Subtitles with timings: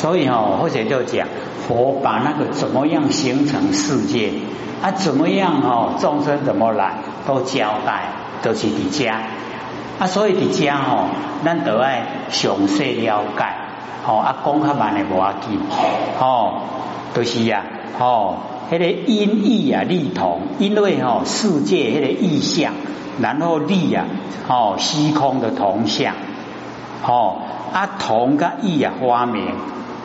[0.00, 1.26] 所以哦，或者就讲
[1.66, 4.30] 佛把那个怎么样形成世界
[4.80, 6.94] 啊，怎么样哦，众生怎么来
[7.26, 8.04] 都交代，
[8.40, 9.22] 都是伫家
[9.98, 11.10] 啊，所以伫家哦，
[11.44, 13.56] 咱都爱详细了解
[14.06, 15.58] 哦，啊，讲较慢的无要紧
[16.20, 16.62] 哦，
[17.12, 17.64] 都是呀
[17.98, 18.36] 哦，
[18.70, 22.72] 迄个音义啊，力同，因为哦，世界迄个意象，
[23.20, 24.04] 然后力啊，
[24.48, 26.14] 哦，虚空的同相，
[27.04, 27.38] 哦，
[27.72, 29.42] 啊，同个意啊，发明。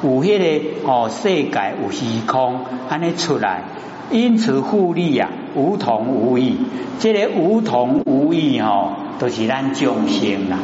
[0.04, 2.60] 有迄个哦，世界有虚空，
[2.90, 3.64] 安尼出来，
[4.12, 6.58] 因此互利啊，无同无异。
[7.00, 10.60] 这个无同无异哦，都是咱众生啦。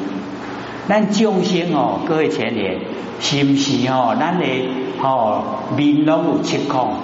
[0.89, 2.79] 咱众生哦，各位前年
[3.21, 4.15] 是不是哦？
[4.19, 4.45] 咱的
[5.01, 5.43] 哦，
[5.77, 6.95] 面拢有七孔，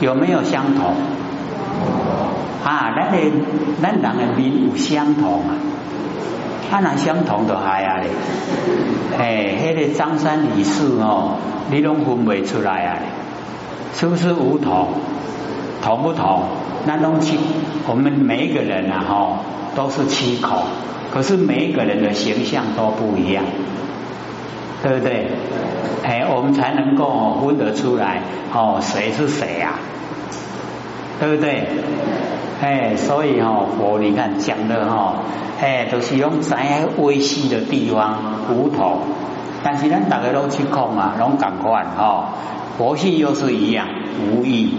[0.00, 0.94] 有没有相同？
[2.64, 3.18] 啊，咱的
[3.80, 5.54] 咱人的面有相同啊。
[6.70, 8.10] 他那相同的还啊嘞，
[9.18, 11.38] 哎，迄个张三李四哦，
[11.70, 12.98] 你拢分不出来啊？
[13.94, 14.88] 是不是无同？
[15.82, 16.42] 同不同？
[16.84, 17.38] 那东西，
[17.86, 19.38] 我们每一个人啊，哈，
[19.74, 20.58] 都是七孔，
[21.10, 23.44] 可是每一个人的形象都不一样，
[24.82, 25.30] 对不对？
[26.02, 28.22] 哎，我们才能够分得出来
[28.52, 29.72] 哦，谁是谁呀？
[31.20, 31.66] 对不对？
[32.60, 35.14] 哎，所以哈，佛你看讲的哈。
[35.60, 38.16] 哎，都是用在微细的地方
[38.48, 39.00] 无同，
[39.64, 42.28] 但是咱大家都去空啊，拢感快哈。
[42.76, 43.88] 佛性又是一样
[44.20, 44.72] 无异，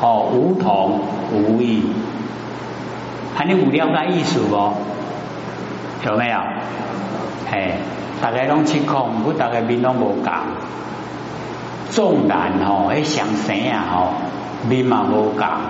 [0.00, 1.00] 哦，无同
[1.34, 1.82] 无异，
[3.34, 4.54] 还你有了解意思不？
[6.06, 6.38] 有没有？
[7.50, 7.76] 哎，
[8.22, 10.44] 大家拢去空，不大家面拢无讲，
[11.90, 14.08] 纵然吼，哎想生啊吼，
[14.68, 15.60] 面嘛无讲。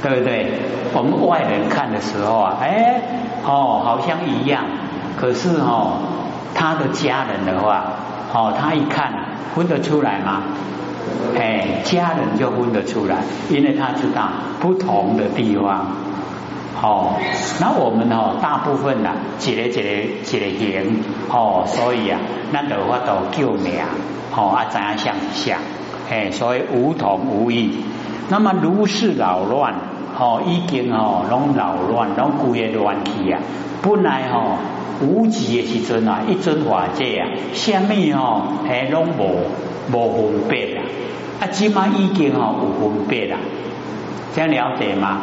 [0.00, 0.52] 对不对？
[0.94, 3.00] 我们外人看的时候啊，哎，
[3.44, 4.62] 哦，好像一样。
[5.16, 5.98] 可是哦，
[6.54, 7.82] 他的家人的话，
[8.32, 9.12] 哦，他一看
[9.56, 10.42] 分得出来吗？
[11.36, 13.16] 哎，家人就分得出来，
[13.50, 14.28] 因为他知道
[14.60, 15.84] 不同的地方。
[16.80, 17.14] 哦，
[17.60, 19.10] 那我们哦，大部分呐，
[19.40, 22.20] 一个一个一个形，哦，所以啊，
[22.52, 23.74] 那的话都救命，
[24.36, 25.58] 哦，啊，怎样像像，
[26.10, 27.78] 哎，所以无同无异。
[28.30, 29.74] 那么如是扰乱，
[30.18, 33.40] 哦，已经哦，拢扰乱，拢规个乱去啊！
[33.82, 34.58] 本来吼
[35.00, 39.46] 无极的时阵啊，一尊法界啊，什么吼，还拢无
[39.92, 40.82] 无分别啊！
[41.40, 43.36] 啊，即马已经吼有分别啦，
[44.34, 45.20] 这样了解吗？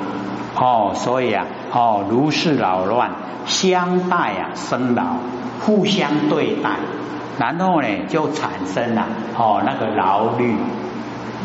[0.55, 3.11] 哦，所以啊，哦，如是扰乱，
[3.45, 5.03] 相待啊，生老，
[5.61, 6.69] 互相对待，
[7.37, 9.05] 然后呢，就产生了
[9.37, 10.55] 哦那个劳虑，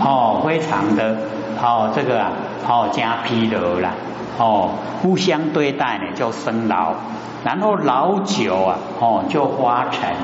[0.00, 1.16] 哦，非常的。
[1.62, 2.32] 哦，这个啊，
[2.66, 3.90] 哦加疲劳了，
[4.38, 4.70] 哦
[5.02, 6.94] 互相对待呢就生老，
[7.44, 10.14] 然后老久啊，哦就花尘，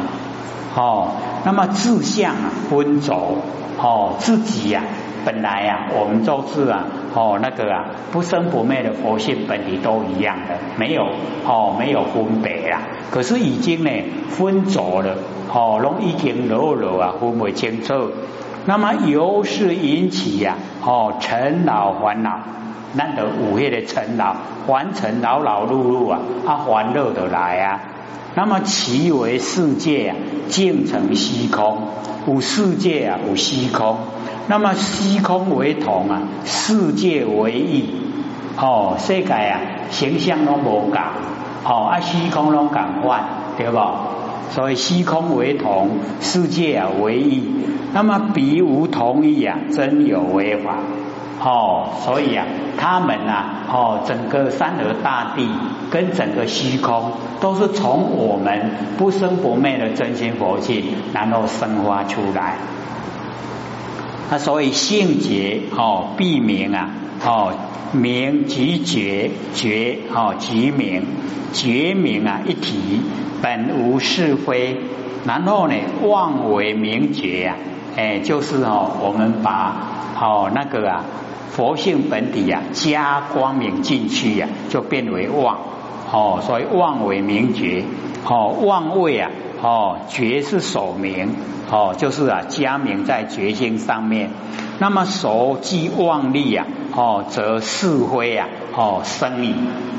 [0.75, 1.09] 哦
[1.45, 3.37] 那么志向啊昏浊，
[3.79, 4.83] 哦自己呀
[5.27, 6.85] 本来呀我们都是啊，
[7.15, 11.07] 哦那个啊不生不灭的佛性本体都一样的，没有
[11.45, 12.56] 哦没有分别
[13.11, 13.91] 可是已经呢
[14.29, 15.17] 分走了，
[15.53, 18.11] 哦拢已经老了啊分不清楚。
[18.65, 22.41] 那么由是引起呀，哦，尘老烦恼，
[22.95, 24.35] 难得五夜的尘老，
[24.67, 27.81] 凡尘劳劳碌碌啊，啊，烦乐的来啊。
[28.35, 30.17] 那么其为世界啊，
[30.49, 31.89] 尽成虚空，
[32.27, 33.99] 无世界啊，无虚空。
[34.49, 37.89] 那么虚空为同啊，世界为异。
[38.59, 39.61] 哦，世界啊，
[39.91, 41.01] 形象拢无共，
[41.69, 43.23] 哦，啊，虚空拢感幻，
[43.57, 43.81] 对不？
[44.51, 47.43] 所以虚空为同，世界啊为异。
[47.93, 50.77] 那么彼无同一啊，真有为法。
[51.41, 52.47] 哦，所以啊，
[52.79, 55.49] 他们啊，哦，整个山河大地
[55.91, 62.55] 跟整个虚空，都是从我们不生不灭的真心佛性，然后生发出来。
[64.31, 66.91] 那所以性觉哦，必明啊，
[67.25, 67.53] 哦，
[67.93, 71.03] 明即觉，觉哦即明，
[71.53, 73.01] 觉明啊一体。
[73.43, 74.79] 本无是非，
[75.27, 77.57] 然后呢，妄为名觉呀，
[77.95, 79.77] 哎，就是哦，我们把
[80.19, 81.05] 哦那个啊
[81.51, 85.59] 佛性本体呀加光明进去呀，就变为妄
[86.11, 87.85] 哦，所以妄为名觉
[88.27, 89.31] 哦，妄位啊
[89.63, 91.35] 哦，觉是守名
[91.71, 94.31] 哦，就是啊加名在觉性上面，
[94.79, 99.55] 那么守即妄力啊哦，则是非啊哦生矣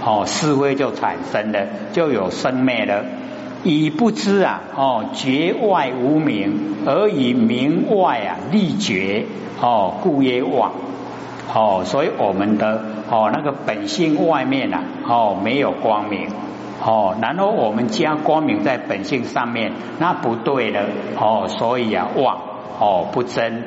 [0.05, 3.03] 哦，是非就产生了，就有生灭了。
[3.63, 9.25] 以不知啊，哦，觉外无名，而以名外啊立觉，
[9.59, 10.71] 哦，故曰妄，
[11.53, 16.29] 哦，所以我们的哦那个本性外面啊，哦没有光明，
[16.83, 20.81] 哦，然后我们加光明在本性上面，那不对了
[21.19, 22.37] 哦，所以啊妄
[22.79, 23.63] 哦不真，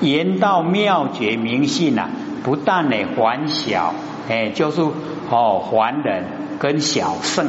[0.00, 2.08] 言道妙觉明性啊，
[2.42, 3.94] 不但呢还小，
[4.28, 4.80] 哎，就是
[5.30, 6.24] 哦还人
[6.58, 7.46] 跟小圣，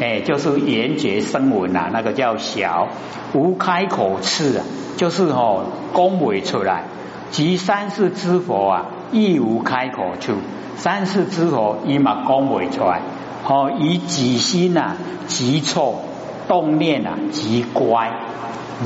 [0.00, 2.88] 哎，就是言觉声闻啊，那个叫小，
[3.34, 4.64] 无开口次啊，
[4.96, 6.84] 就是哦恭维出来，
[7.30, 10.32] 即三世之佛啊，亦无开口处，
[10.76, 13.02] 三世之佛伊嘛恭维出来。
[13.44, 16.00] 哦，以己心呐，急错
[16.48, 18.12] 动念啊，极乖，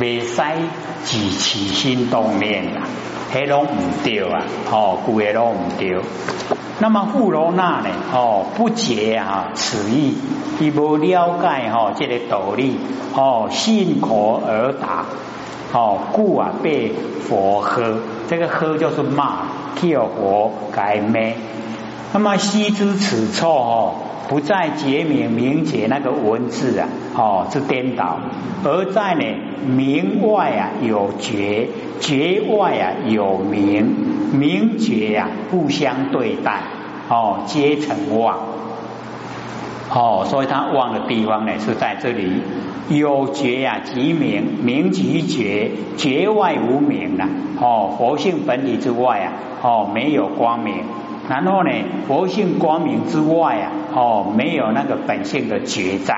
[0.01, 0.43] 未使
[1.05, 2.89] 己起心动念啊，
[3.33, 4.43] 迄拢唔对啊，
[4.73, 6.01] 哦，故个拢唔对。
[6.79, 7.89] 那么富罗那呢？
[8.13, 10.15] 哦，不解啊，此意，
[10.59, 12.79] 伊无了解哈，这个道理，
[13.15, 15.05] 哦，信口而答，
[15.73, 16.93] 哦，故啊被
[17.29, 19.43] 佛喝，这个喝就是骂，
[19.77, 21.37] 叫佛改咩？
[22.13, 23.95] 那么悉知此错哦。
[24.29, 28.19] 不在解明明解那个文字啊，哦，是颠倒，
[28.65, 29.25] 而在呢
[29.69, 31.69] 明外啊有觉，
[32.01, 33.87] 觉外啊有明，
[34.33, 36.61] 明觉啊互相对待，
[37.09, 38.37] 哦，皆成妄，
[39.95, 42.43] 哦，所以他妄的地方呢是在这里，
[42.89, 47.29] 有觉呀即明，明即觉，觉外无明啊，
[47.61, 50.85] 哦，佛性本体之外啊，哦，没有光明。
[51.29, 51.71] 然后呢，
[52.07, 56.15] 佛性光明之外啊，哦，没有那个本性的觉在，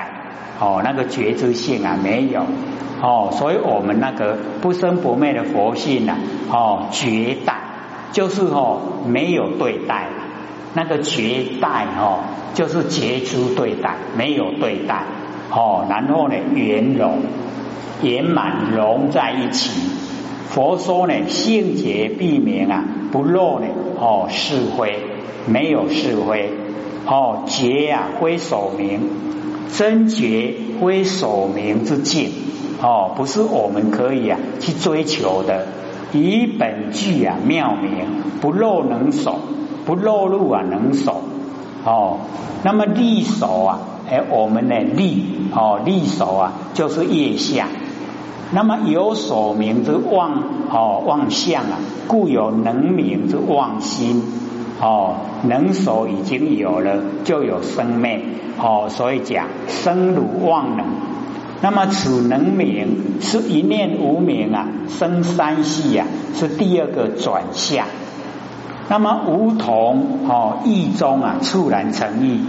[0.60, 2.42] 哦，那个觉知性啊没有，
[3.00, 6.18] 哦，所以我们那个不生不灭的佛性啊，
[6.50, 7.54] 哦，绝代
[8.12, 10.08] 就是哦没有对待，
[10.74, 12.20] 那个绝代哦
[12.52, 15.04] 就是觉知对待，没有对待，
[15.50, 17.18] 哦，然后呢圆融
[18.02, 19.70] 圆满融在一起。
[20.50, 23.66] 佛说呢，性觉避免啊，不漏呢，
[23.98, 24.98] 哦，是非
[25.46, 26.50] 没有是非，
[27.06, 29.00] 哦，觉啊归守明，
[29.70, 32.30] 真觉归守明之境，
[32.82, 35.66] 哦，不是我们可以啊去追求的。
[36.12, 38.06] 以本具啊妙明，
[38.40, 39.38] 不漏能守，
[39.84, 41.22] 不漏入啊能守，
[41.84, 42.20] 哦，
[42.62, 43.80] 那么利守啊，
[44.10, 45.24] 哎，我们的利
[45.54, 47.68] 哦利手啊，就是业相。
[48.50, 54.22] 那么有所名之妄哦妄相啊，故有能名之妄心
[54.80, 58.20] 哦，能所已经有了，就有生灭
[58.58, 60.86] 哦，所以讲生如妄能。
[61.60, 67.84] 那么此能名是一念无名啊，生三系啊，是第二个转向。
[68.88, 72.40] 那么无同哦意中啊，猝然成意。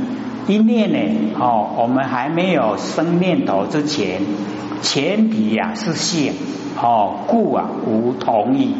[0.49, 0.97] 一念呢
[1.39, 4.21] 哦，我们还没有生念头之前。
[4.81, 6.33] 前提呀是性
[6.81, 8.73] 哦，故啊无同意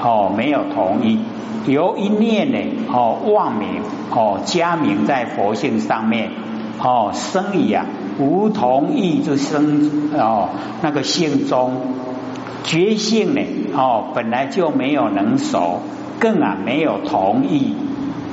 [0.00, 1.18] 哦，没有同意，
[1.66, 2.58] 由一念呢
[2.92, 3.80] 哦妄名
[4.10, 6.30] 哦加名在佛性上面
[6.78, 7.86] 哦生以啊
[8.20, 10.50] 无同意之生哦
[10.82, 11.80] 那个性中
[12.62, 13.40] 觉性呢
[13.74, 15.80] 哦本来就没有能熟，
[16.20, 17.72] 更啊没有同意，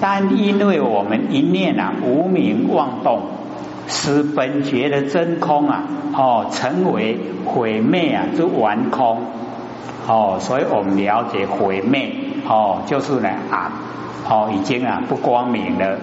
[0.06, 3.22] 但因为我们一念啊无名妄动。
[3.88, 5.84] 使本觉的真空啊，
[6.14, 9.22] 哦，成为毁灭啊之完空，
[10.08, 12.12] 哦，所以我们了解毁灭，
[12.48, 13.72] 哦，就是呢啊，
[14.30, 16.00] 哦，已经啊不光明了。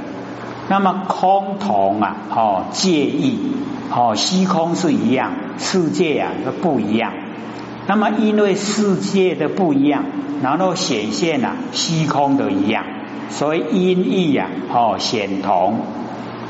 [0.68, 3.38] 那么空同啊，哦，介意，
[3.90, 7.12] 哦，虚空是一样，世界啊是不一样。
[7.86, 10.04] 那么因为世界的不一样，
[10.42, 12.84] 然后显现啊虚空的一样，
[13.30, 15.78] 所以音义啊，哦，显同。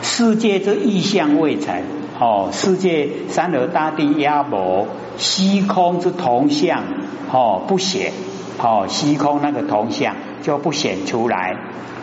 [0.02, 1.82] 世界之意象未成，
[2.18, 4.87] 哦，世界山河大地压薄，
[5.18, 6.82] 虚空之同相，
[7.30, 8.12] 哦，不显，
[8.58, 11.56] 哦，虚空那个同相就不显出来。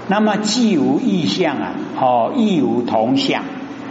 [0.08, 3.44] 那么既无意象啊，哦，亦无同相，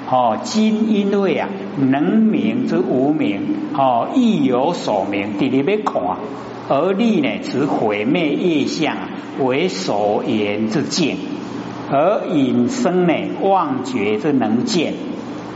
[0.08, 6.00] 哦，今因为啊，能明之无明，哦，亦有所明，地里边看，
[6.68, 8.96] 而立呢，此毁灭业相
[9.40, 11.16] 为所言之见。
[11.90, 14.94] 而引生呢，妄觉之能见。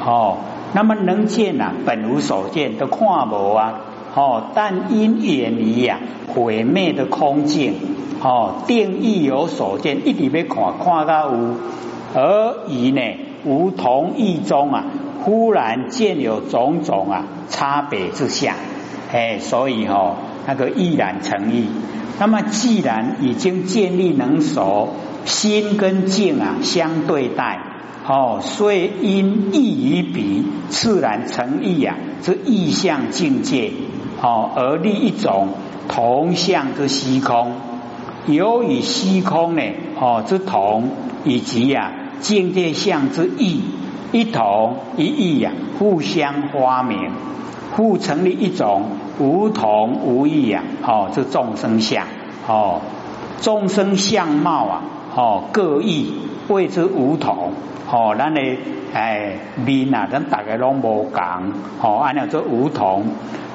[0.05, 0.39] 哦，
[0.73, 3.81] 那么能见呐，本无所见，都看无啊。
[4.15, 5.99] 哦，但因远离呀，
[6.29, 7.75] 毁灭的空境
[8.23, 11.57] 哦，定义有所见，一直要看，看到无，
[12.15, 13.01] 而以呢，
[13.45, 14.85] 无同意中啊，
[15.23, 18.55] 忽然见有种种啊差别之相，
[19.13, 21.67] 哎，所以哈，那个毅然成意。
[22.19, 24.95] 那么既然已经建立能熟。
[25.27, 27.61] 心跟境啊相对待，
[28.09, 33.71] 哦，所以因意与彼，自然成意啊，这意象境界，
[34.23, 35.49] 哦，而立一种
[35.89, 37.53] 同相之虚空，
[38.27, 39.63] 由于虚空呢，
[40.01, 40.89] 哦之同，
[41.25, 43.61] 以及啊境界相之异，
[44.13, 47.11] 一同一异呀，互相发明，
[47.77, 48.85] 互成立一种
[49.19, 52.07] 无同无异啊，哦，这众生相，
[52.47, 52.81] 哦，
[53.41, 54.83] 众生相貌啊，
[55.15, 56.13] 哦，各异，
[56.49, 57.53] 谓之无同，
[57.91, 58.41] 哦，咱的
[58.93, 61.53] 哎面啊，咱大概拢无讲，
[61.83, 63.05] 哦，按照这无同，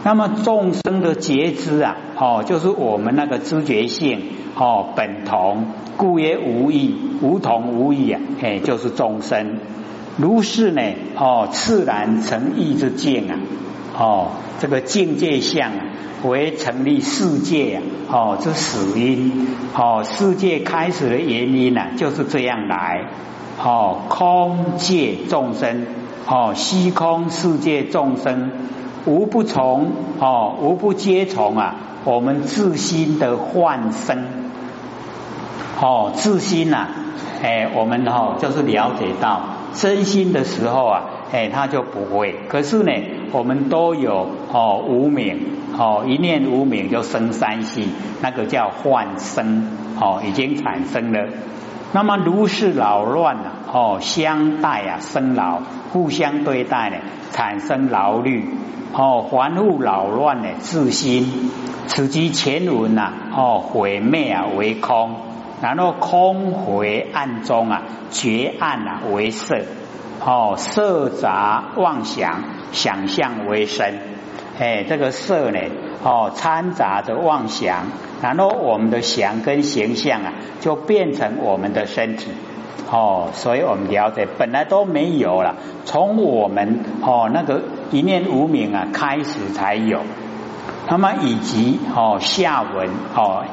[0.04, 4.22] 那么众生的觉知啊，哦，就是我们那个知觉性，
[4.56, 5.66] 哦，本同，
[5.98, 9.60] 故曰无异，无同无异啊，哎，就是众生。
[10.18, 10.82] 如是呢，
[11.18, 13.36] 哦，自然成意之境啊，
[13.98, 15.72] 哦，这个境界相，
[16.24, 23.06] 为成立世界，哦，之始因，哦，世界开始的原因呢，就是这样来，
[23.64, 25.86] 哦，空界众生，
[26.28, 28.52] 哦，虚空世界众生，
[29.06, 34.26] 无不从，哦，无不皆从啊，我们自心的幻生，
[35.80, 36.88] 哦，自心呐，
[37.42, 39.55] 哎，我们哦，就是了解到。
[39.76, 42.36] 真心的时候啊，哎，他就不会。
[42.48, 42.92] 可是呢，
[43.32, 45.40] 我们都有哦无名
[45.78, 47.90] 哦一念无名就生三心，
[48.22, 49.68] 那个叫幻生
[50.00, 51.28] 哦，已经产生了。
[51.94, 56.98] 那么如是扰乱啊，哦相待啊生老，互相对待呢，
[57.32, 58.50] 产生劳虑
[58.94, 61.52] 哦，凡物扰乱呢自心，
[61.88, 65.16] 此即前文呐哦毁灭啊为空。
[65.62, 69.58] 然后空回暗中啊，绝暗啊为色，
[70.24, 74.00] 哦色杂妄想，想象为身，
[74.60, 75.60] 哎这个色呢，
[76.04, 77.86] 哦掺杂着妄想，
[78.22, 82.32] 然后我们的想跟形象啊，就变成我们的身体，
[82.92, 90.02] 哦所以我们了解本来都没有了，从我们哦那个一念无名啊开始才有，
[90.90, 93.44] 那么以及哦下文哦。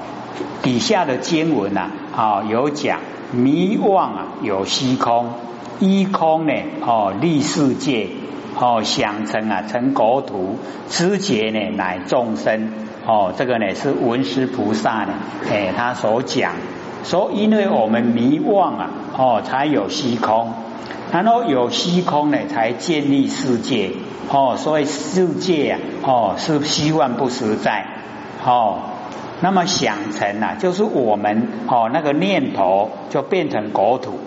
[0.62, 3.00] 底下的经文呐，啊有讲
[3.32, 5.30] 迷妄啊有虚空，
[5.78, 8.08] 依空呢哦立世界
[8.58, 10.58] 哦想成啊成国土，
[10.88, 12.72] 知觉呢乃众生
[13.06, 15.12] 哦这个呢是文殊菩萨呢
[15.50, 16.52] 哎他所讲
[17.04, 20.54] 说因为我们迷妄啊哦才有虚空，
[21.12, 23.90] 然后有虚空呢才建立世界
[24.30, 27.86] 哦所以世界啊哦是虚幻不实在
[28.44, 28.78] 哦。
[29.44, 34.20] 那么想成啊，就是我们哦那个念头就变成国土，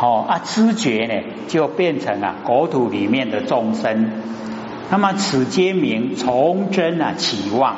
[0.00, 1.14] 哦啊知觉呢
[1.46, 4.10] 就变成啊国土里面的众生。
[4.90, 7.76] 那么此皆名从真啊起望，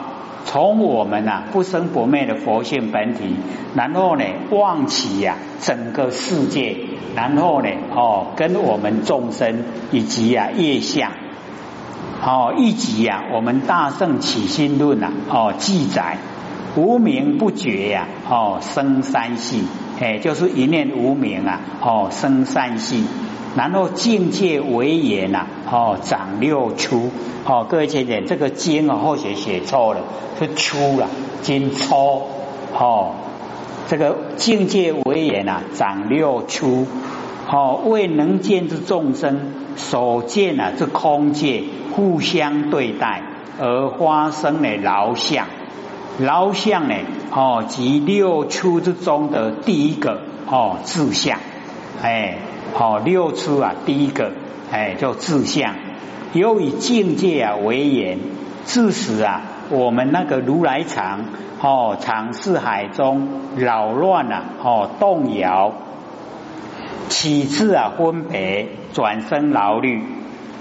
[0.50, 3.36] 从我们啊不生不灭的佛性本体，
[3.74, 6.74] 然后呢望起呀整个世界，
[7.14, 9.62] 然后呢哦跟我们众生
[9.92, 11.12] 以及啊业相，
[12.22, 16.16] 哦一集呀我们大圣起心论呐哦记载。
[16.76, 19.64] 无名不觉呀，哦，生三系，
[19.98, 23.04] 哎，就是一念无名啊，哦，生三系，
[23.58, 27.10] 然后境界为言呐，哦，长六出，
[27.44, 30.02] 哦，各位姐姐，这个经啊，或许写错了，
[30.38, 31.08] 是出了，
[31.42, 32.22] 经初，
[32.72, 33.14] 哦，
[33.88, 36.86] 这个境界为言呐，长六出，
[37.50, 41.64] 哦，为能见之众生所见啊，这空界
[41.96, 43.22] 互相对待
[43.58, 45.46] 而发生的劳相。
[46.20, 46.94] 劳相呢？
[47.32, 51.40] 哦，即六出之中的第一个哦，志向，
[52.00, 52.38] 哎，
[52.75, 54.32] 好六出啊，第一个
[54.70, 55.75] 哎，叫志向。
[56.32, 58.18] 由以境界啊为言，
[58.66, 61.20] 致使啊，我们那个如来藏
[61.60, 65.72] 哦，藏四海中扰乱啊，哦，动摇，
[67.08, 70.02] 起自啊分别，转生劳虑，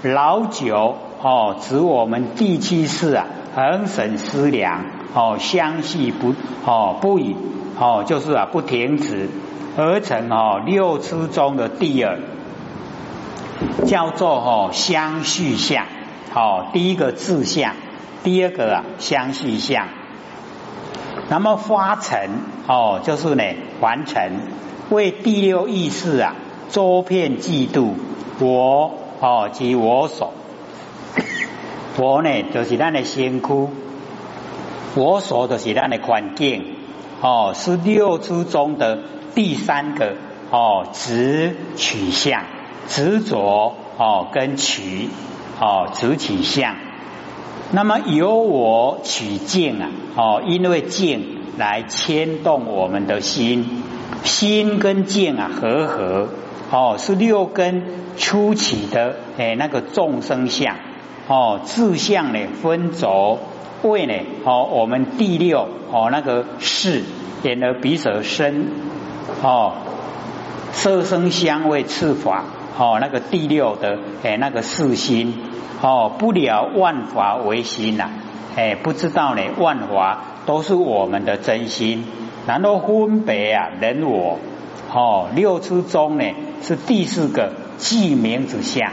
[0.02, 4.84] 老久哦，指我们第七世啊，恒审思量。
[5.14, 6.34] 哦，相续不
[6.66, 7.34] 哦不已
[7.80, 9.30] 哦，就是啊不停止
[9.80, 12.18] 而成哦六支中的第二，
[13.86, 15.86] 叫做哦相续相。
[16.34, 17.76] 哦第一个自相，
[18.24, 19.86] 第二个啊相续相，
[21.28, 22.18] 那么发成
[22.66, 23.44] 哦就是呢
[23.80, 24.40] 完成。
[24.90, 26.34] 为第六意识啊
[26.70, 27.92] 周遍嫉妒
[28.40, 30.32] 我哦及我所，
[31.98, 33.70] 我呢就是咱的先窟。
[34.96, 36.77] 我所的是咱的环境。
[37.20, 39.00] 哦，是六出中的
[39.34, 40.14] 第三个
[40.50, 42.44] 哦，执取向，
[42.86, 45.08] 执着哦跟取
[45.60, 46.76] 哦执取向。
[47.72, 53.82] 那么由我取境啊哦，因为境来牵动我们的心，
[54.22, 56.28] 心跟境啊合合
[56.70, 57.84] 哦，是六根
[58.16, 60.76] 初起的哎那个众生相
[61.26, 63.40] 哦，自相呢分轴。
[63.82, 64.14] 为呢？
[64.44, 67.02] 哦，我们第六哦，那个是
[67.42, 68.68] 眼耳鼻舌身
[69.42, 69.72] 哦，
[70.72, 72.44] 色声香味触法
[72.78, 75.34] 哦，那个第六的哎那个四心
[75.80, 78.10] 哦，不了万法为心呐，
[78.56, 82.04] 哎不知道呢万法都是我们的真心，
[82.46, 84.38] 然后分别啊人我
[84.92, 86.24] 哦六出中呢
[86.62, 88.92] 是第四个记名之相，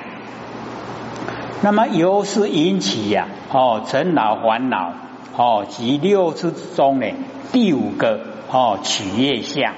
[1.65, 4.93] 那么由是引起呀哦尘恼烦恼
[5.35, 7.07] 哦及六出之中呢
[7.51, 8.19] 第五个
[8.51, 9.73] 哦取业相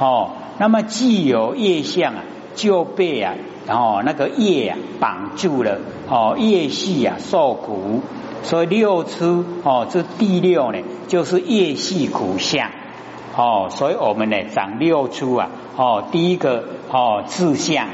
[0.00, 2.24] 哦，那么既有业相啊。
[2.56, 3.34] 就被啊，
[3.66, 8.02] 然后那个业啊绑住了哦，业系啊受苦，
[8.42, 12.68] 所以六出哦，这第六呢就是业系苦相
[13.34, 17.86] 哦，所以我们呢长六出啊哦，第一个哦自相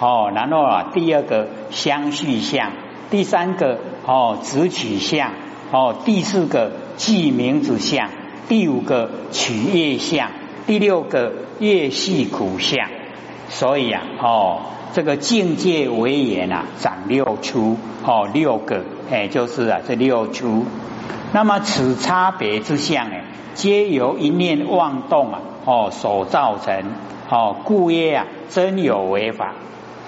[0.00, 2.72] 哦，然后啊第二个相续相，
[3.10, 5.32] 第三个哦直取相
[5.70, 8.08] 哦，第四个记名子相，
[8.48, 10.30] 第五个取业相，
[10.66, 12.88] 第六个业系苦相。
[13.48, 14.60] 所以啊，哦，
[14.92, 20.64] 这个境界为言啊，长六出，哦，六个，哎，就是啊，这六出。
[21.32, 26.84] 那么此差别之相，哎，皆由一念妄动啊，哦，所造成，
[27.28, 29.52] 哦，故曰啊，真有为法，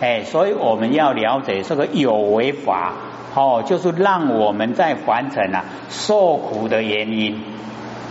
[0.03, 2.93] 哎，所以我们要了解这个有为法，
[3.35, 7.41] 哦，就是让我们在凡尘啊受苦的原因，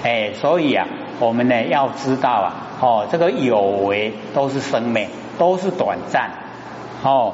[0.02, 0.88] 哎，所以啊，
[1.20, 2.48] 我们呢要知道啊，
[2.80, 5.08] 哦，这个有为都是生命。
[5.40, 6.30] 都是短暂
[7.02, 7.34] 哦，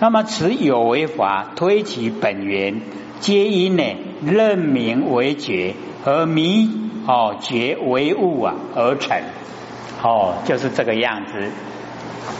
[0.00, 2.80] 那么此有为法推其本源，
[3.20, 3.84] 皆因呢
[4.24, 5.74] 认名为觉，
[6.06, 6.70] 而迷
[7.06, 9.20] 哦觉为物啊而成
[10.02, 11.50] 哦，就是这个样子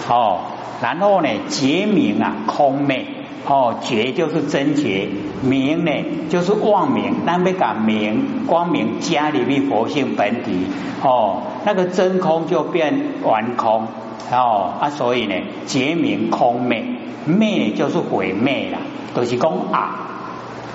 [0.08, 0.51] 哦。
[0.82, 3.06] 然后呢觉名啊空昧
[3.46, 5.08] 哦，觉就是真觉，
[5.42, 5.92] 名呢
[6.28, 10.66] 就是妄名，那没讲名光明加里面佛性本体。
[11.02, 13.86] 哦，那个真空就变完空。
[14.30, 15.34] 哦啊，所以呢，
[15.66, 16.84] 结名空灭，
[17.26, 18.78] 灭就是毁灭啦，
[19.12, 20.08] 都是讲啊，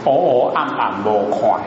[0.03, 1.61] 哦哦暗暗无快，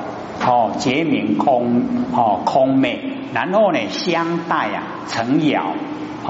[0.46, 1.82] 哦结名空
[2.12, 2.98] 哦空灭，
[3.32, 5.72] 然后呢相待啊成摇，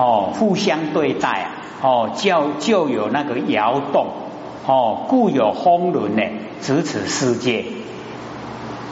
[0.01, 1.47] 哦互相对待啊，
[1.83, 4.07] 哦就就有那个摇动，
[4.67, 6.23] 哦故有风轮呢
[6.63, 7.67] 咫尺世界，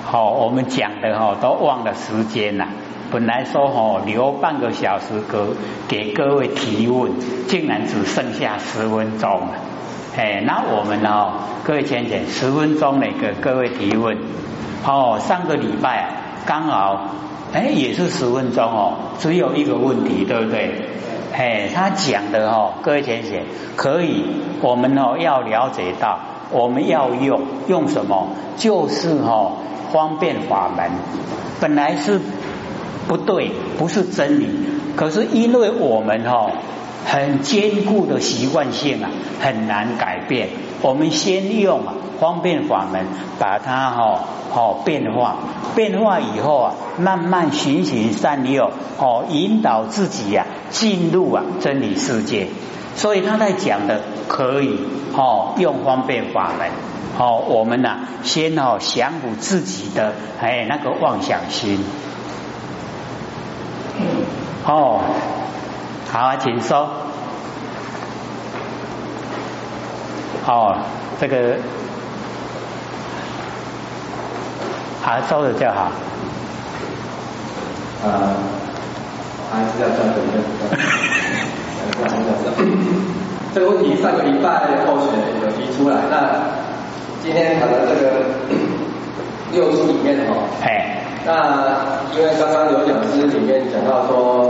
[0.05, 2.67] 好我们讲的哈都忘了时间了。
[3.11, 5.39] 本来说哦留半个小时给
[5.89, 7.11] 给各位提问，
[7.47, 9.55] 竟然只剩下十分钟了。
[10.15, 11.33] 哎，那我们哦，
[11.65, 14.19] 各位浅浅十分钟呢给各位提问。
[14.85, 16.11] 哦，上个礼拜
[16.45, 17.09] 刚好
[17.53, 20.71] 哎也是十分钟哦，只有一个问题，对不对？
[21.33, 23.45] 哎，他讲的哦，各位浅浅
[23.77, 24.25] 可以，
[24.61, 26.19] 我们哦要了解到，
[26.51, 28.29] 我们要用用什么？
[28.57, 29.57] 就是哦
[29.93, 30.91] 方便法门，
[31.61, 32.21] 本来是。
[33.09, 34.51] 不对，不是真理。
[34.95, 36.51] 可是因为我们哈
[37.07, 40.49] 很坚固的习惯性啊，很难改变。
[40.83, 41.83] 我们先用
[42.21, 43.07] 方便法门
[43.39, 45.37] 把它哈好变化，
[45.75, 52.49] 变化以后啊，慢慢循循善诱哦，引导自己呀进入啊真理世界。
[52.95, 54.79] 所以他在讲的可以
[55.15, 56.69] 哦用方便法门
[57.19, 61.85] 哦，我们呢先哦降服自己的哎那个妄想心。
[64.67, 65.01] 哦，
[66.11, 66.89] 好啊，请说。
[70.47, 70.75] 哦，
[71.21, 71.57] 这个
[75.03, 75.93] 好收的就好。
[78.05, 78.09] 呃，
[79.53, 80.43] 还是要专注一点。
[83.55, 84.49] 这个问题上个礼拜
[84.87, 86.15] 候选有提出来，那
[87.23, 88.25] 今天谈的这个
[89.53, 90.49] 六书里面哦。
[90.65, 90.95] 哎。
[91.27, 91.85] 那
[92.17, 94.48] 因为刚刚有讲师里面讲到说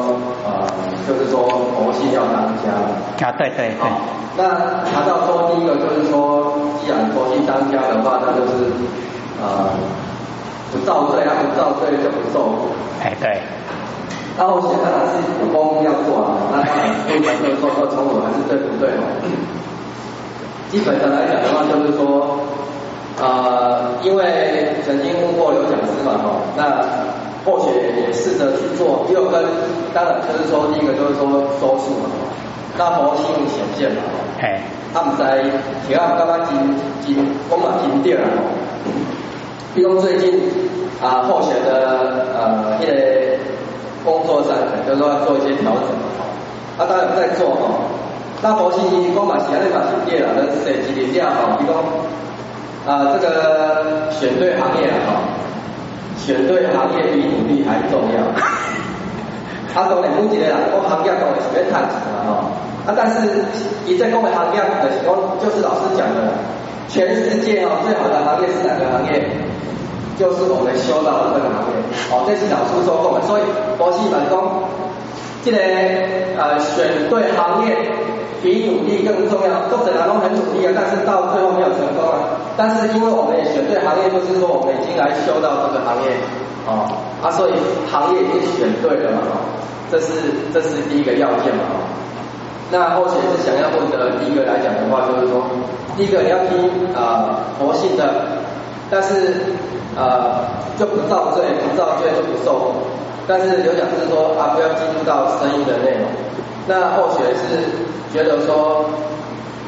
[1.89, 2.93] 佛性要当家了。
[3.17, 3.89] 啊，对对对。
[4.37, 6.53] 那谈到说第一个就是说，
[6.85, 8.69] 既然佛性当家的话，那就是
[9.41, 9.73] 呃
[10.71, 12.69] 不造罪啊，不造罪就不受苦。
[13.03, 13.41] 哎，对。
[14.37, 19.09] 那我现在还是有功要做啊，那当然不管说说说冲突还是对不对哦。
[20.69, 22.37] 基本上来讲的话，就是说。
[23.21, 26.63] 呃，因为曾经问过刘讲师嘛，哈，那
[27.45, 27.71] 或许
[28.01, 29.05] 也试着去做。
[29.09, 29.45] 第二个，
[29.95, 31.29] 当然就是说，第一个就是说
[31.61, 32.11] 收束嘛，
[32.77, 34.03] 那佛性显现嘛，
[34.41, 35.43] 哎，他们在
[35.87, 36.57] 提案刚刚今
[37.01, 38.27] 今光马停电了，
[39.75, 40.41] 比如最近
[41.03, 43.39] 啊，候选的呃一些
[44.05, 44.55] 工作上，
[44.87, 45.89] 就是说要做一些调整，
[46.79, 47.71] 啊，当然在做哈，
[48.43, 51.73] 那佛性光马其他地方停电了，那谁几点掉哈，比如。
[52.87, 55.21] 啊，这个选对行业了哈，
[56.19, 58.21] 选对行业比努力还重要。
[59.73, 62.51] 他讲的目前的啦，我行业讲的是要赚钱啦哈，
[62.87, 63.45] 啊，但是
[63.87, 66.33] 以这工的行业的情况，就是老师讲的，
[66.89, 69.23] 全世界哦最好的行业是哪个行业？
[70.19, 71.79] 就是我们修道的这个行业。
[72.11, 73.43] 哦，这是老师说过的，所以
[73.77, 74.67] 博士本工，
[75.45, 75.59] 这个
[76.37, 77.77] 呃选对行业
[78.43, 79.69] 比努力更重要。
[79.69, 82.39] 作者当中很努力啊，但是到最后没有成功啊。
[82.57, 86.11] 但是因为我们也选对行业，就是说我们已经来修到这个行业。
[86.67, 86.85] 哦，
[87.23, 87.53] 啊，所以
[87.91, 89.23] 行业已经选对了嘛，
[89.91, 90.21] 这是
[90.53, 91.65] 这是第一个要件嘛。
[92.71, 95.41] 那后学是想要获得第一个来讲的话，就是说，
[95.97, 98.45] 第一个你要听啊佛性的，
[98.91, 99.57] 但是
[99.97, 100.45] 呃
[100.77, 102.73] 就不造罪，不造罪就不受。
[103.27, 106.05] 但是有讲是说啊不要进入到生意的内容。
[106.69, 107.65] 那或许是
[108.13, 108.85] 觉得说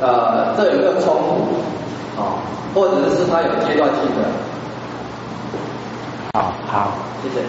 [0.00, 2.36] 呃这有没有冲突啊，
[2.74, 4.28] 或者是它有阶段性的？
[6.34, 7.44] 好好，谢谢。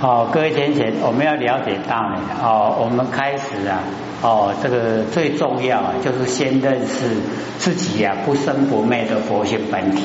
[0.00, 3.78] 好，各位先生，我们要了解到呢，哦，我们开始啊，
[4.22, 7.16] 哦，这个最重要啊，就是先认识
[7.58, 10.04] 自己呀，不生不灭的佛性本体。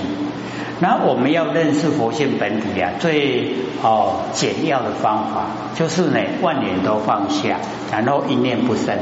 [0.79, 7.57] 那我们要认识佛性本体啊，最哦简要的方法就是呢，万念都放下，
[7.91, 8.97] 然后一念不生。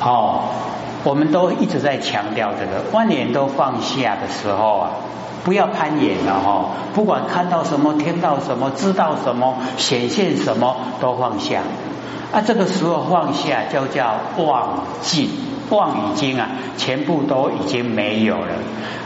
[0.00, 0.44] 哦，
[1.04, 4.90] 我们都一直在强调这个万念都放下的时候啊。
[5.44, 6.70] 不要攀岩了哈！
[6.94, 11.60] 不管看到什么、听到什么、知道什么、显现什么，都放下。
[12.32, 15.28] 啊，这个时候放下就叫忘尽，
[15.70, 18.54] 忘已经啊，全部都已经没有了。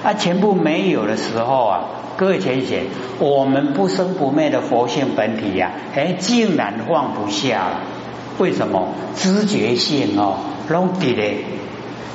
[0.02, 1.84] 啊，全部没有的时候啊，
[2.16, 2.84] 各位浅显，
[3.18, 7.80] 我们不生不灭的佛性本体呀，哎，竟然放不下了。
[8.38, 8.88] 为什么？
[9.16, 10.36] 知觉性哦，
[10.68, 11.38] 拢底嘞，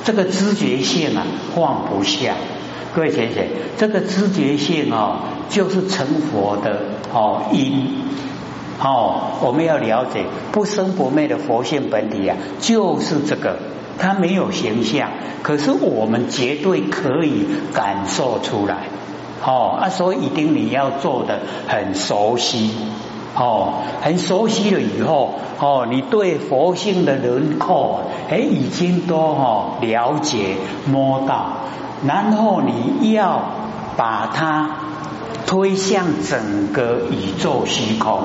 [0.04, 2.34] 这个知觉性啊，放不下。
[2.94, 3.44] 各位先生，
[3.76, 5.18] 这个知觉性哦，
[5.50, 6.80] 就是成佛的
[7.12, 7.88] 哦因
[8.80, 13.58] 哦，我们要了解不生不灭的佛性本体啊，就是这个，
[13.98, 15.10] 它没有形象，
[15.42, 18.88] 可是我们绝对可以感受出来
[19.44, 22.70] 哦啊，所以一定你要做的很熟悉
[23.36, 31.58] 哦，很熟悉了以后哦，你对佛性的轮廓哎已经都哈了解摸到。
[32.06, 33.42] 然后你要
[33.96, 34.70] 把它
[35.46, 38.24] 推向整个宇宙虚空，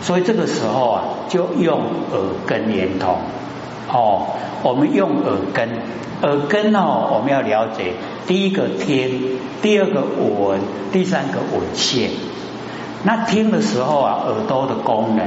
[0.00, 1.80] 所以这个时候啊，就用
[2.12, 3.16] 耳根连通。
[3.92, 4.26] 哦，
[4.62, 5.68] 我们用耳根，
[6.22, 7.92] 耳根哦，我们要了解
[8.26, 12.10] 第一个听，第二个闻，第三个闻线。
[13.04, 15.26] 那听的时候啊，耳朵的功能，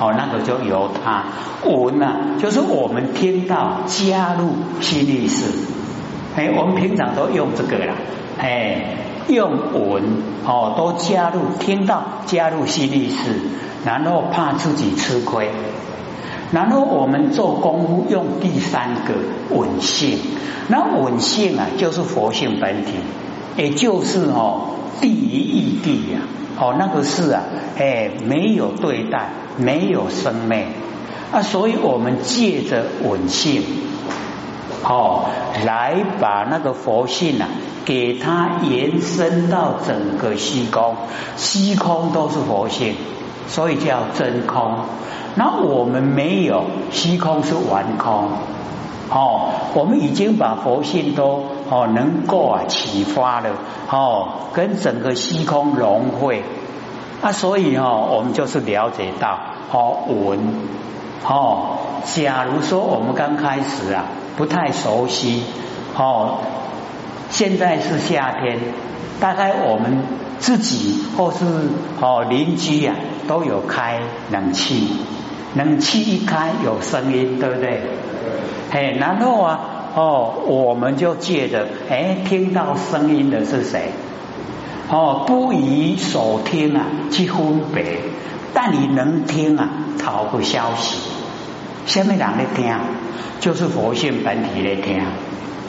[0.00, 1.24] 哦，那个就由它
[1.64, 4.50] 闻啊，就是我们听到加入
[4.80, 5.44] 心力识。
[6.36, 7.94] 哎，我们平常都用这个啦，
[8.38, 8.96] 哎，
[9.28, 10.02] 用闻
[10.46, 13.40] 哦，都加入听到加入心力士，
[13.84, 15.50] 然后怕自己吃亏，
[16.52, 19.14] 然后我们做功夫用第三个
[19.50, 20.18] 稳性，
[20.68, 22.92] 那稳性啊就是佛性本体，
[23.56, 26.20] 也就是哦第一义谛呀，
[26.58, 27.42] 哦那个是啊，
[27.78, 30.66] 哎没有对待，没有生灭
[31.32, 33.62] 啊，所以我们借着稳性。
[34.88, 35.24] 哦，
[35.64, 37.48] 来把那个佛性啊，
[37.84, 40.94] 给它延伸到整个虚空，
[41.36, 42.94] 虚空都是佛性，
[43.46, 44.76] 所以叫真空。
[45.34, 48.28] 那我们没有虚空是完空，
[49.10, 53.50] 哦，我们已经把佛性都哦能够啊启发了，
[53.90, 56.42] 哦，跟整个虚空融汇
[57.22, 59.38] 啊，所以哦，我们就是了解到
[59.72, 60.38] 哦闻
[61.26, 64.04] 哦，假如说我们刚开始啊。
[64.36, 65.44] 不太熟悉
[65.96, 66.40] 哦，
[67.30, 68.58] 现在是夏天，
[69.18, 70.02] 大概我们
[70.38, 71.46] 自己或是
[72.02, 72.92] 哦邻居呀
[73.26, 74.88] 都有开冷气，
[75.54, 77.82] 冷气一开有声音，对不对？
[78.70, 79.60] 哎，然后啊
[79.94, 83.92] 哦，我们就借着哎听到声音的是谁？
[84.90, 87.98] 哦，不以手听啊去分别，
[88.54, 90.98] 但你能听啊，逃不消息。
[91.86, 92.74] 下面人来听，
[93.40, 95.02] 就是佛性本体来听，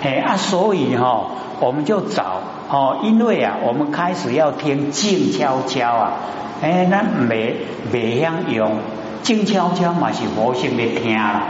[0.02, 1.28] 哎啊，所以哈，
[1.60, 6.14] 我们就找哦，因为啊，我们开始要听静悄悄啊，
[6.62, 7.56] 哎，那没
[7.92, 8.78] 没想用
[9.24, 11.44] 静悄悄嘛是佛性来听啦，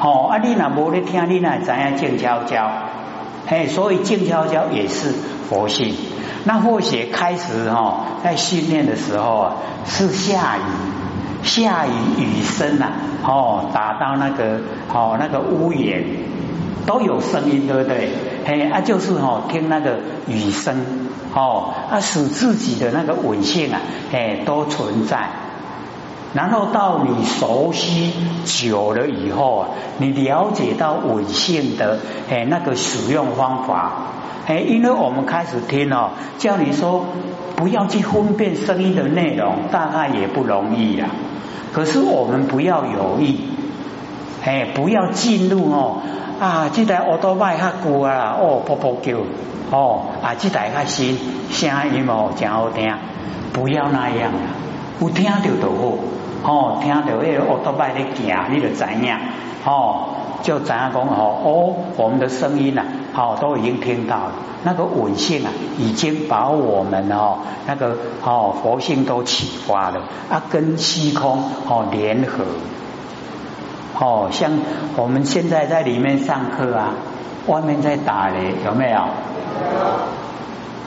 [0.00, 2.70] 哦啊，你那无咧听，你那怎样静悄悄？
[3.48, 5.10] 哎，所以静悄悄也是
[5.48, 5.94] 佛性。
[6.44, 9.52] 那或许开始哈，在训练的时候啊，
[9.84, 10.60] 是下雨。
[11.44, 12.86] 下雨雨声呐，
[13.24, 14.58] 哦，打到那个
[14.92, 16.04] 哦那个屋檐
[16.86, 18.10] 都有声音，对不对？
[18.46, 20.76] 嘿啊，就是哦听那个雨声
[21.34, 23.80] 哦，啊使自己的那个稳性啊，
[24.12, 25.28] 哎都存在。
[26.34, 28.12] 然后到你熟悉
[28.44, 31.98] 久了以后啊，你了解到稳性的
[32.30, 33.92] 哎那个使用方法，
[34.46, 37.06] 哎，因为我们开始听哦，叫你说
[37.56, 41.08] 不要去分辨声音的内容，大概也不容易呀。
[41.72, 43.34] 可是我们不要犹豫，
[44.44, 46.02] 哎，不要进入哦
[46.38, 49.16] 啊，这台奥多麦较久啊，哦，啵啵叫，
[49.72, 51.18] 哦啊，这台较新，
[51.50, 52.94] 声音哦真好听，
[53.52, 54.54] 不要那样啊，
[55.00, 59.16] 有听到就好，哦，听到那个奥多麦在行，你就知影，
[59.64, 60.10] 哦，
[60.42, 62.84] 就知影讲哦，哦，我们的声音呐，
[63.16, 72.44] 哦，都已经听到了，那个稳性啊，已经把我们哦，那个哦佛性都启发了，啊，跟虚空哦联合。
[74.00, 74.52] 哦，像
[74.96, 76.94] 我们现在在里面上课啊，
[77.48, 78.98] 外面在打雷，有没有？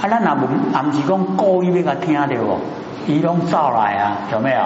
[0.01, 2.59] 啊，咱也不，也是讲故意要他听到哦，
[3.07, 4.61] 伊拢照来啊，有没有？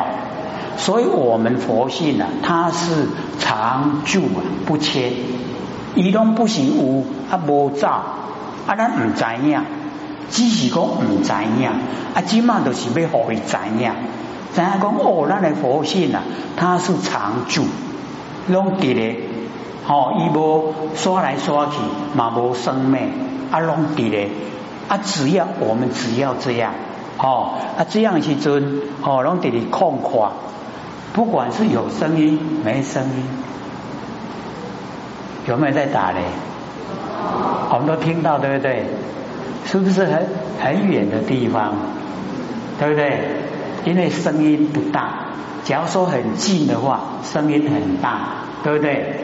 [0.77, 3.07] 所以我们佛性啊，它是
[3.39, 5.11] 常住啊，不迁。
[5.95, 7.89] 伊拢不行有啊，无照
[8.67, 9.59] 啊，咱唔知影，
[10.29, 11.67] 只是讲唔知影
[12.13, 13.91] 啊，今嘛都是要互伊知影，
[14.53, 16.21] 知影讲哦，咱的佛性啊，
[16.55, 17.63] 它是常住。
[18.47, 19.17] 拢伫咧，
[19.87, 21.77] 吼，伊无刷来刷去，
[22.15, 23.09] 嘛无生命，
[23.51, 24.29] 啊，拢伫咧，
[24.87, 26.73] 啊，只要我们只要这样，
[27.17, 30.29] 吼，啊，这样时阵，吼，拢伫咧空旷，
[31.13, 33.23] 不管是有声音没声音，
[35.47, 36.19] 有没有在打雷？
[37.71, 38.85] 我们都听到，对不对？
[39.65, 40.27] 是不是很
[40.61, 41.73] 很远的地方？
[42.79, 43.19] 对不对？
[43.85, 45.24] 因为声音不大。
[45.65, 49.19] 假如说很近的话，声音很大，对不对？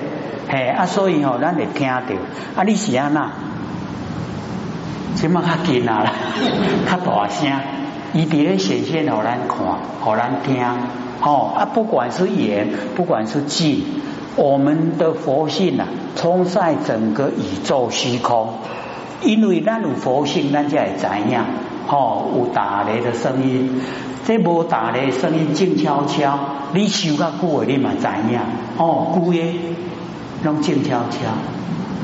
[0.50, 2.02] 嘿啊，所以吼，咱得听到
[2.56, 3.30] 啊，你是安那？
[5.16, 6.04] 起码较近啊，
[6.90, 7.48] 较大声，
[8.14, 9.58] 伊伫咧显现，互咱看，
[10.04, 10.66] 互咱听。
[11.22, 13.86] 哦啊，不管是远，不管是近，
[14.36, 18.56] 我们的佛性啊，充在整个宇宙虚空。
[19.22, 21.40] 因为咱有佛性，咱才会知影。
[21.88, 23.80] 哦，有打雷的声音。
[24.26, 26.38] 这无打雷声音静悄悄，
[26.74, 28.40] 你修较久诶，你嘛知影
[28.78, 29.56] 哦，久诶
[30.44, 31.18] 拢静悄悄。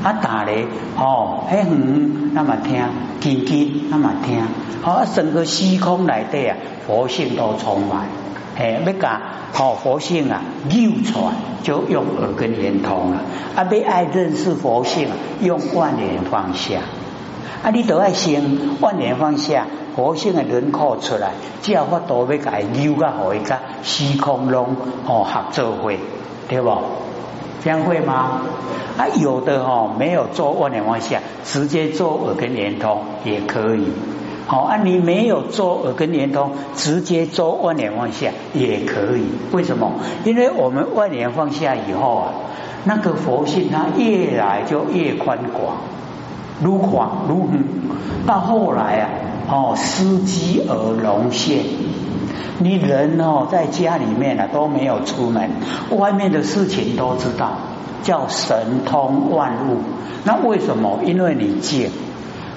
[0.02, 0.64] 啊打雷
[0.96, 2.84] 哦，迄远那么听，
[3.20, 4.40] 近近那么听。
[4.84, 8.06] 哦，整个虚空内底啊，佛性都充满。
[8.56, 9.20] 诶，要甲
[9.58, 13.22] 哦佛性啊流传，就用耳根圆通了。
[13.56, 15.08] 啊，要爱认识佛性，
[15.40, 16.80] 用万年放下。
[17.62, 18.42] 啊，你都爱先
[18.80, 19.66] 万年放下。
[19.96, 24.76] 佛性的轮廓出来，只要法度要改扭个好一个虚空中
[25.08, 25.98] 哦合作会，
[26.48, 26.72] 对不？
[27.64, 28.42] 这样会吗？
[28.96, 33.88] 啊，有的哦没有做万年放下，直接做耳根连通也可以。
[34.46, 39.26] 好，啊，你没有做耳根连通，直接做万年放下也可以。
[39.50, 39.94] 为什么？
[40.24, 42.28] 因为我们万年放下以后啊，
[42.84, 45.78] 那个佛性它越来就越宽广，
[46.62, 47.62] 如广如远，
[48.26, 49.08] 到后来啊。
[49.50, 51.64] 哦，司机而龙现，
[52.58, 55.48] 你人哦在家里面呢都没有出门，
[55.96, 57.52] 外面的事情都知道，
[58.02, 59.78] 叫神通万物。
[60.24, 60.98] 那为什么？
[61.06, 61.90] 因为你静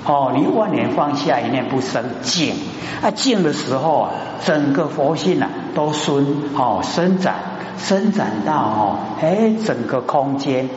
[0.05, 2.55] 哦，你万年放下一念不生静
[3.01, 4.11] 啊，静的时候啊，
[4.43, 6.25] 整个佛性啊都伸
[6.57, 7.35] 哦伸展
[7.77, 10.67] 伸展到哦哎整个空间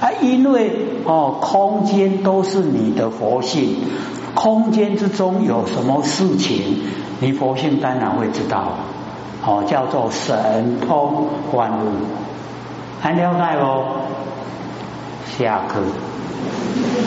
[0.00, 0.72] 啊，因为
[1.04, 3.76] 哦空间都是你的佛性。
[4.32, 6.78] 空间之中有什么事情，
[7.20, 8.74] 你佛性当然会知道，
[9.44, 11.90] 哦，叫做神通万物，
[13.00, 15.42] 还了解不？
[15.42, 15.80] 下课。